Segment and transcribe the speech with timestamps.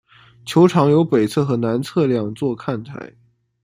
[0.45, 3.13] 球场有北侧和南侧两座看台。